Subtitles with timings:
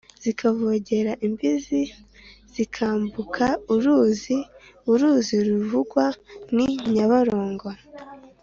[0.23, 1.81] zikavogera imbizi:
[2.53, 4.37] zikambuka uruzi
[4.91, 6.05] (uruzi ruvugwa
[6.55, 7.69] ni nyabarongo)